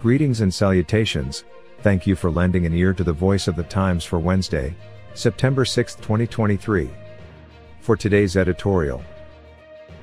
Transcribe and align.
Greetings 0.00 0.42
and 0.42 0.54
salutations. 0.54 1.42
Thank 1.82 2.06
you 2.06 2.14
for 2.14 2.30
lending 2.30 2.64
an 2.66 2.72
ear 2.72 2.94
to 2.94 3.02
the 3.02 3.12
voice 3.12 3.48
of 3.48 3.56
the 3.56 3.64
times 3.64 4.04
for 4.04 4.20
Wednesday, 4.20 4.76
September 5.14 5.64
6, 5.64 5.96
2023. 5.96 6.88
For 7.80 7.96
today's 7.96 8.36
editorial, 8.36 9.02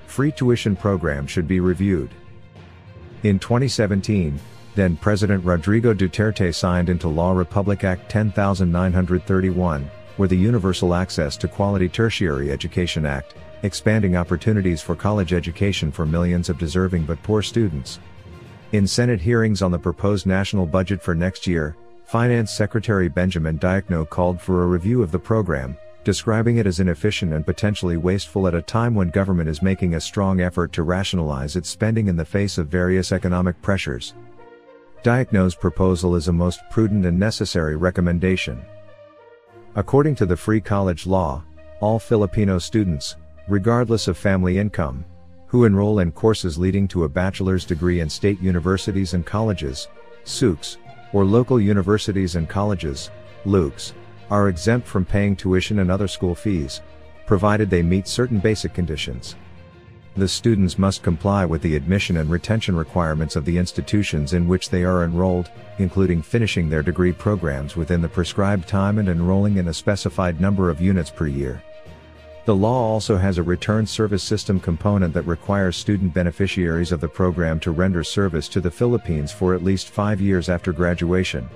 free 0.06 0.34
tuition 0.34 0.76
program 0.76 1.26
should 1.26 1.48
be 1.48 1.62
reviewed. 1.62 2.10
In 3.24 3.40
2017, 3.40 4.38
then 4.76 4.98
President 4.98 5.46
Rodrigo 5.46 5.94
Duterte 5.94 6.54
signed 6.54 6.90
into 6.90 7.08
law 7.08 7.32
Republic 7.32 7.86
Act 7.86 8.10
10931, 8.10 9.90
where 10.18 10.28
the 10.28 10.36
Universal 10.36 10.94
Access 10.94 11.38
to 11.38 11.48
Quality 11.48 11.88
Tertiary 11.88 12.52
Education 12.52 13.06
Act, 13.06 13.36
expanding 13.64 14.18
opportunities 14.18 14.82
for 14.82 14.94
college 14.98 15.32
education 15.32 15.90
for 15.90 16.06
millions 16.06 16.50
of 16.50 16.58
deserving 16.58 17.06
but 17.06 17.24
poor 17.24 17.42
students. 17.42 18.00
In 18.72 18.88
Senate 18.88 19.22
hearings 19.22 19.62
on 19.62 19.72
the 19.72 19.78
proposed 19.78 20.26
national 20.26 20.66
budget 20.66 21.02
for 21.02 21.14
next 21.14 21.46
year, 21.46 21.78
Finance 22.04 22.52
Secretary 22.52 23.08
Benjamin 23.08 23.60
Diokno 23.60 24.10
called 24.10 24.42
for 24.42 24.64
a 24.64 24.68
review 24.68 25.04
of 25.04 25.12
the 25.12 25.20
program, 25.20 25.78
describing 26.04 26.58
it 26.58 26.66
as 26.66 26.80
inefficient 26.80 27.32
and 27.32 27.46
potentially 27.46 27.96
wasteful 27.96 28.48
at 28.48 28.56
a 28.56 28.62
time 28.62 28.96
when 28.96 29.10
government 29.10 29.50
is 29.50 29.62
making 29.62 29.94
a 29.94 30.02
strong 30.02 30.42
effort 30.42 30.72
to 30.74 30.84
rationalize 30.84 31.56
its 31.56 31.70
spending 31.70 32.08
in 32.08 32.16
the 32.16 32.26
face 32.26 32.58
of 32.58 32.68
various 32.68 33.12
economic 33.12 33.60
pressures. 33.62 34.16
Diokno's 35.04 35.56
proposal 35.56 36.16
is 36.16 36.28
a 36.28 36.34
most 36.34 36.60
prudent 36.72 37.06
and 37.06 37.20
necessary 37.20 37.76
recommendation. 37.76 38.66
According 39.76 40.16
to 40.16 40.26
the 40.26 40.38
Free 40.38 40.60
College 40.60 41.06
Law, 41.06 41.44
all 41.82 42.00
Filipino 42.00 42.58
students, 42.58 43.16
regardless 43.48 44.08
of 44.08 44.18
family 44.18 44.58
income, 44.58 45.06
who 45.56 45.64
enroll 45.64 46.00
in 46.00 46.12
courses 46.12 46.58
leading 46.58 46.86
to 46.86 47.06
a 47.06 47.10
bachelor's 47.10 47.64
degree 47.64 48.02
in 48.02 48.10
state 48.10 48.42
universities 48.42 49.14
and 49.14 49.26
colleges, 49.26 49.88
SUCs, 50.26 50.76
or 51.14 51.24
local 51.24 51.62
universities 51.62 52.36
and 52.36 52.50
colleges, 52.50 53.10
LUCs, 53.46 53.94
are 54.30 54.50
exempt 54.50 54.86
from 54.86 55.06
paying 55.06 55.34
tuition 55.34 55.80
and 55.80 55.90
other 55.90 56.10
school 56.10 56.36
fees, 56.36 56.82
provided 57.26 57.70
they 57.70 57.82
meet 57.82 58.06
certain 58.06 58.38
basic 58.38 58.74
conditions. 58.74 59.38
The 60.18 60.28
students 60.28 60.78
must 60.78 61.04
comply 61.04 61.46
with 61.46 61.62
the 61.62 61.78
admission 61.78 62.18
and 62.18 62.30
retention 62.30 62.76
requirements 62.76 63.38
of 63.38 63.46
the 63.46 63.58
institutions 63.58 64.34
in 64.34 64.50
which 64.50 64.70
they 64.70 64.84
are 64.84 65.06
enrolled, 65.06 65.50
including 65.78 66.22
finishing 66.22 66.70
their 66.70 66.84
degree 66.84 67.14
programs 67.14 67.78
within 67.78 68.02
the 68.02 68.10
prescribed 68.10 68.68
time 68.68 69.00
and 69.00 69.08
enrolling 69.08 69.56
in 69.56 69.70
a 69.70 69.74
specified 69.74 70.42
number 70.42 70.70
of 70.70 70.82
units 70.82 71.10
per 71.10 71.28
year. 71.28 71.64
The 72.46 72.56
law 72.56 72.92
also 72.92 73.18
has 73.18 73.40
a 73.40 73.44
return 73.44 73.88
service 73.88 74.22
system 74.22 74.60
component 74.60 75.16
that 75.16 75.26
requires 75.26 75.76
student 75.76 76.14
beneficiaries 76.14 76.92
of 76.92 77.02
the 77.02 77.08
program 77.08 77.60
to 77.62 77.72
render 77.72 78.04
service 78.04 78.48
to 78.50 78.62
the 78.62 78.70
Philippines 78.70 79.32
for 79.32 79.56
at 79.56 79.64
least 79.64 79.90
five 79.90 80.22
years 80.22 80.48
after 80.48 80.72
graduation. 80.72 81.50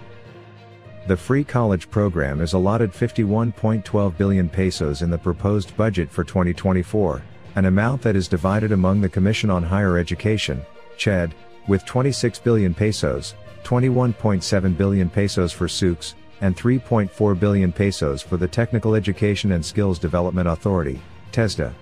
The 1.07 1.15
free 1.15 1.43
college 1.43 1.91
program 1.91 2.41
is 2.41 2.53
allotted 2.53 2.91
51.12 2.91 4.17
billion 4.17 4.49
pesos 4.49 5.03
in 5.03 5.11
the 5.11 5.17
proposed 5.17 5.77
budget 5.77 6.09
for 6.09 6.23
2024, 6.23 7.21
an 7.55 7.65
amount 7.65 8.01
that 8.01 8.15
is 8.15 8.27
divided 8.27 8.71
among 8.71 8.99
the 8.99 9.09
Commission 9.09 9.51
on 9.51 9.61
Higher 9.61 9.99
Education, 9.99 10.59
CHED, 10.97 11.35
with 11.67 11.85
26 11.85 12.39
billion 12.39 12.73
pesos, 12.73 13.35
21.7 13.63 14.75
billion 14.75 15.07
pesos 15.07 15.51
for 15.51 15.67
SUCs, 15.67 16.15
and 16.41 16.55
3.4 16.55 17.39
billion 17.39 17.71
pesos 17.71 18.21
for 18.21 18.37
the 18.37 18.47
Technical 18.47 18.95
Education 18.95 19.51
and 19.51 19.65
Skills 19.65 19.99
Development 19.99 20.47
Authority, 20.47 21.01
TESDA. 21.31 21.73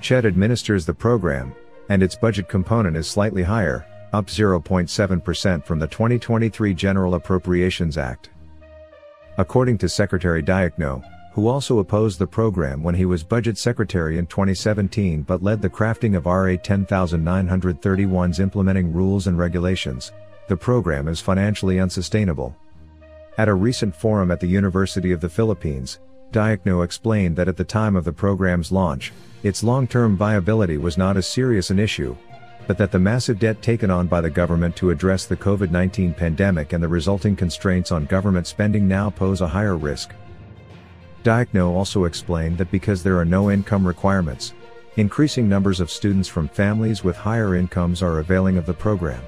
CHED 0.00 0.26
administers 0.26 0.84
the 0.84 0.94
program, 0.94 1.54
and 1.88 2.02
its 2.02 2.16
budget 2.16 2.48
component 2.48 2.96
is 2.96 3.06
slightly 3.06 3.42
higher, 3.42 3.86
up 4.12 4.26
0.7% 4.26 5.64
from 5.64 5.78
the 5.78 5.86
2023 5.86 6.74
General 6.74 7.14
Appropriations 7.14 7.98
Act. 7.98 8.30
According 9.38 9.78
to 9.78 9.88
Secretary 9.88 10.42
Diokno, 10.42 11.02
who 11.32 11.48
also 11.48 11.80
opposed 11.80 12.20
the 12.20 12.26
program 12.26 12.82
when 12.82 12.94
he 12.94 13.04
was 13.04 13.24
budget 13.24 13.58
secretary 13.58 14.18
in 14.18 14.26
2017 14.26 15.22
but 15.22 15.42
led 15.42 15.60
the 15.60 15.68
crafting 15.68 16.16
of 16.16 16.26
RA 16.26 16.56
10931's 16.56 18.38
implementing 18.38 18.92
rules 18.92 19.26
and 19.26 19.36
regulations, 19.36 20.12
the 20.46 20.56
program 20.56 21.08
is 21.08 21.20
financially 21.20 21.80
unsustainable. 21.80 22.54
At 23.36 23.48
a 23.48 23.54
recent 23.54 23.96
forum 23.96 24.30
at 24.30 24.38
the 24.38 24.46
University 24.46 25.10
of 25.10 25.20
the 25.20 25.28
Philippines, 25.28 25.98
Diokno 26.30 26.84
explained 26.84 27.34
that 27.34 27.48
at 27.48 27.56
the 27.56 27.64
time 27.64 27.96
of 27.96 28.04
the 28.04 28.12
program's 28.12 28.70
launch, 28.70 29.12
its 29.42 29.64
long-term 29.64 30.16
viability 30.16 30.78
was 30.78 30.96
not 30.96 31.16
as 31.16 31.26
serious 31.26 31.70
an 31.70 31.80
issue, 31.80 32.16
but 32.68 32.78
that 32.78 32.92
the 32.92 32.98
massive 32.98 33.40
debt 33.40 33.60
taken 33.60 33.90
on 33.90 34.06
by 34.06 34.20
the 34.20 34.30
government 34.30 34.76
to 34.76 34.90
address 34.90 35.26
the 35.26 35.36
COVID-19 35.36 36.16
pandemic 36.16 36.72
and 36.72 36.82
the 36.82 36.86
resulting 36.86 37.34
constraints 37.34 37.90
on 37.90 38.04
government 38.06 38.46
spending 38.46 38.86
now 38.86 39.10
pose 39.10 39.40
a 39.40 39.48
higher 39.48 39.76
risk. 39.76 40.12
Diokno 41.24 41.70
also 41.70 42.04
explained 42.04 42.56
that 42.58 42.70
because 42.70 43.02
there 43.02 43.18
are 43.18 43.24
no 43.24 43.50
income 43.50 43.84
requirements, 43.84 44.54
increasing 44.96 45.48
numbers 45.48 45.80
of 45.80 45.90
students 45.90 46.28
from 46.28 46.46
families 46.46 47.02
with 47.02 47.16
higher 47.16 47.56
incomes 47.56 48.00
are 48.00 48.20
availing 48.20 48.58
of 48.58 48.66
the 48.66 48.74
program. 48.74 49.22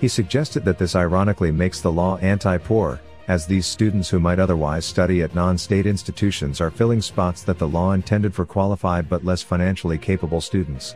He 0.00 0.08
suggested 0.08 0.64
that 0.64 0.76
this 0.76 0.96
ironically 0.96 1.52
makes 1.52 1.80
the 1.80 1.92
law 1.92 2.16
anti-poor, 2.16 3.00
as 3.28 3.46
these 3.46 3.66
students 3.66 4.08
who 4.08 4.20
might 4.20 4.38
otherwise 4.38 4.84
study 4.84 5.22
at 5.22 5.34
non-state 5.34 5.86
institutions 5.86 6.60
are 6.60 6.70
filling 6.70 7.00
spots 7.00 7.42
that 7.42 7.58
the 7.58 7.68
law 7.68 7.92
intended 7.92 8.34
for 8.34 8.44
qualified 8.44 9.08
but 9.08 9.24
less 9.24 9.42
financially 9.42 9.96
capable 9.96 10.40
students. 10.40 10.94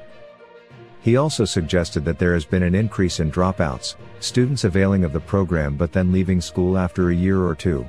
He 1.01 1.17
also 1.17 1.45
suggested 1.45 2.05
that 2.05 2.19
there 2.19 2.35
has 2.35 2.45
been 2.45 2.63
an 2.63 2.75
increase 2.75 3.21
in 3.21 3.31
dropouts, 3.31 3.95
students 4.21 4.65
availing 4.65 5.05
of 5.05 5.13
the 5.13 5.21
program 5.21 5.77
but 5.77 5.93
then 5.93 6.13
leaving 6.13 6.41
school 6.41 6.77
after 6.77 7.11
a 7.11 7.15
year 7.15 7.43
or 7.43 7.55
two. 7.55 7.89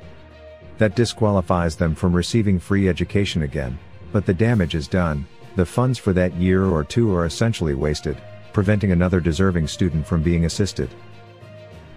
That 0.78 0.96
disqualifies 0.96 1.76
them 1.76 1.94
from 1.94 2.14
receiving 2.14 2.58
free 2.58 2.88
education 2.88 3.42
again, 3.42 3.78
but 4.12 4.24
the 4.24 4.32
damage 4.32 4.74
is 4.74 4.88
done, 4.88 5.26
the 5.56 5.66
funds 5.66 5.98
for 5.98 6.12
that 6.14 6.34
year 6.34 6.64
or 6.64 6.84
two 6.84 7.14
are 7.14 7.26
essentially 7.26 7.74
wasted, 7.74 8.16
preventing 8.52 8.92
another 8.92 9.20
deserving 9.20 9.66
student 9.66 10.06
from 10.06 10.22
being 10.22 10.46
assisted. 10.46 10.88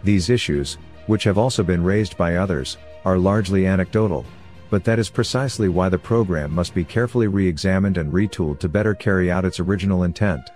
These 0.03 0.29
issues, 0.29 0.77
which 1.07 1.23
have 1.23 1.37
also 1.37 1.63
been 1.63 1.83
raised 1.83 2.17
by 2.17 2.35
others, 2.35 2.77
are 3.05 3.17
largely 3.17 3.65
anecdotal. 3.65 4.25
But 4.69 4.83
that 4.85 4.99
is 4.99 5.09
precisely 5.09 5.69
why 5.69 5.89
the 5.89 5.99
program 5.99 6.51
must 6.51 6.73
be 6.73 6.83
carefully 6.83 7.27
re-examined 7.27 7.97
and 7.97 8.11
retooled 8.11 8.59
to 8.59 8.69
better 8.69 8.93
carry 8.95 9.31
out 9.31 9.45
its 9.45 9.59
original 9.59 10.03
intent. 10.03 10.49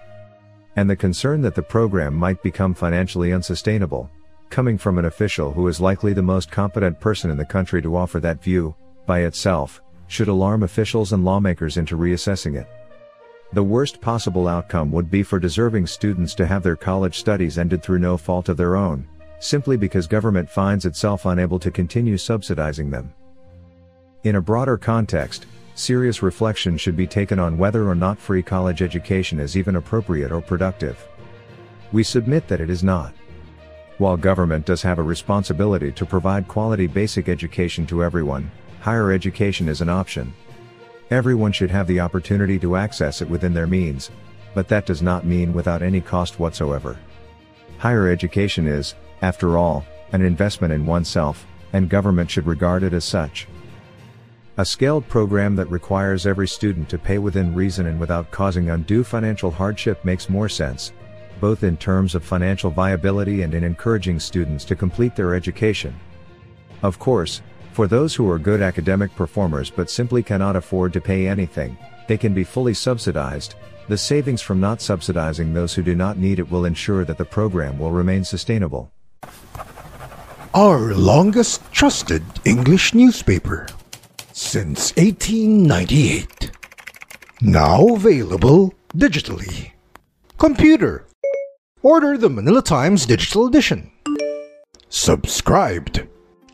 And 0.75 0.90
the 0.90 0.96
concern 0.96 1.41
that 1.41 1.56
the 1.56 1.62
program 1.62 2.13
might 2.13 2.41
become 2.41 2.74
financially 2.74 3.34
unsustainable, 3.34 4.09
coming 4.50 4.78
from 4.78 4.97
an 4.97 5.06
official 5.06 5.52
who 5.52 5.68
is 5.68 5.81
likely 5.81 6.13
the 6.13 6.22
most 6.22 6.52
competent 6.52 7.00
person 7.00 7.29
in 7.29 7.38
the 7.38 7.46
country 7.46 7.81
to 7.81 7.96
offer 7.96 8.19
that 8.19 8.41
view, 8.41 8.75
by 9.06 9.22
itself, 9.22 9.81
should 10.08 10.28
alarm 10.29 10.64
officials 10.64 11.14
and 11.14 11.25
lawmakers 11.25 11.78
into 11.78 11.97
reassessing 11.97 12.59
it. 12.59 12.68
The 13.53 13.64
worst 13.64 14.02
possible 14.02 14.47
outcome 14.47 14.91
would 14.91 15.09
be 15.09 15.24
for 15.24 15.40
deserving 15.40 15.88
students 15.88 16.34
to 16.35 16.46
have 16.46 16.64
their 16.64 16.75
college 16.75 17.18
studies 17.18 17.58
ended 17.58 17.81
through 17.84 17.99
no 17.99 18.17
fault 18.17 18.49
of 18.49 18.58
their 18.58 18.76
own, 18.76 19.08
simply 19.39 19.78
because 19.78 20.07
government 20.07 20.49
finds 20.49 20.85
itself 20.85 21.25
unable 21.25 21.59
to 21.59 21.72
continue 21.72 22.17
subsidizing 22.17 22.89
them. 22.89 23.13
In 24.23 24.35
a 24.35 24.41
broader 24.41 24.78
context, 24.78 25.45
serious 25.75 26.23
reflection 26.23 26.78
should 26.78 26.97
be 26.97 27.07
taken 27.07 27.39
on 27.39 27.57
whether 27.57 27.87
or 27.87 27.95
not 27.95 28.17
free 28.17 28.41
college 28.41 28.81
education 28.81 29.39
is 29.39 29.55
even 29.55 29.75
appropriate 29.75 30.31
or 30.31 30.41
productive. 30.41 31.07
We 31.91 32.03
submit 32.03 32.47
that 32.47 32.61
it 32.61 32.69
is 32.69 32.84
not. 32.84 33.13
While 33.99 34.17
government 34.17 34.66
does 34.66 34.81
have 34.81 34.99
a 34.99 35.03
responsibility 35.03 35.91
to 35.93 36.05
provide 36.05 36.47
quality 36.47 36.87
basic 36.87 37.29
education 37.29 37.87
to 37.87 38.03
everyone, 38.03 38.51
higher 38.79 39.11
education 39.11 39.69
is 39.69 39.81
an 39.81 39.89
option. 39.89 40.34
Everyone 41.09 41.51
should 41.51 41.72
have 41.72 41.87
the 41.87 41.99
opportunity 41.99 42.59
to 42.59 42.75
access 42.75 43.22
it 43.22 43.29
within 43.29 43.53
their 43.53 43.67
means, 43.67 44.11
but 44.53 44.67
that 44.67 44.85
does 44.85 45.01
not 45.01 45.25
mean 45.25 45.53
without 45.53 45.81
any 45.81 46.01
cost 46.01 46.39
whatsoever. 46.39 46.97
Higher 47.79 48.09
education 48.09 48.68
is, 48.68 48.96
after 49.22 49.58
all, 49.58 49.85
an 50.12 50.22
investment 50.22 50.74
in 50.74 50.85
oneself, 50.85 51.46
and 51.74 51.90
government 51.90 52.29
should 52.32 52.47
regard 52.47 52.84
it 52.84 52.94
as 52.94 53.06
such. 53.06 53.47
A 54.58 54.66
scaled 54.66 55.08
program 55.08 55.56
that 55.58 55.70
requires 55.70 56.26
every 56.26 56.47
student 56.47 56.90
to 56.90 56.97
pay 56.97 57.20
within 57.20 57.53
reason 57.53 57.85
and 57.85 58.00
without 58.00 58.32
causing 58.32 58.72
undue 58.72 59.03
financial 59.03 59.52
hardship 59.52 60.03
makes 60.03 60.29
more 60.29 60.50
sense. 60.50 60.91
both 61.40 61.64
in 61.64 61.78
terms 61.78 62.16
of 62.16 62.24
financial 62.24 62.70
viability 62.70 63.44
and 63.44 63.53
in 63.53 63.64
encouraging 63.64 64.20
students 64.20 64.66
to 64.66 64.76
complete 64.76 65.16
their 65.16 65.35
education. 65.35 65.96
Of 66.84 67.00
course, 67.00 67.41
for 67.78 67.85
those 67.85 68.16
who 68.16 68.28
are 68.28 68.40
good 68.40 68.59
academic 68.59 69.16
performers 69.16 69.70
but 69.70 69.88
simply 69.88 70.24
cannot 70.24 70.56
afford 70.56 70.91
to 70.91 71.00
pay 71.00 71.28
anything, 71.28 71.78
they 72.08 72.18
can 72.18 72.34
be 72.34 72.44
fully 72.44 72.74
subsidized. 72.74 73.53
The 73.88 74.00
savings 74.00 74.41
from 74.41 74.59
not 74.59 74.82
subsidizing 74.82 75.53
those 75.53 75.76
who 75.76 75.84
do 75.84 75.94
not 75.94 76.18
need 76.18 76.40
it 76.40 76.50
will 76.50 76.66
ensure 76.66 77.06
that 77.06 77.20
the 77.20 77.24
program 77.24 77.78
will 77.78 77.91
remain 77.91 78.24
sustainable. 78.24 78.91
Our 80.56 80.96
longest 80.96 81.72
trusted 81.72 82.24
English 82.46 82.96
newspaper 82.96 83.68
since 84.34 84.91
1898. 84.96 86.50
Now 87.44 87.90
available 87.90 88.73
digitally. 88.96 89.73
Computer. 90.40 91.06
Order 91.84 92.18
the 92.18 92.32
Manila 92.32 92.64
Times 92.64 93.06
Digital 93.06 93.46
Edition. 93.46 93.91
Subscribed. 94.90 96.08